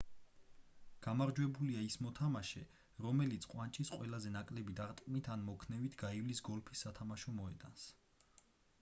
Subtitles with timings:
[1.07, 2.61] გამარჯვებულია ის მოთამაშე
[3.07, 7.89] რომელიც ყვანჭის ყველაზე ნაკლები დარტყმით ან მოქნევით გაივლის გოლფის სათამაშო მოედანს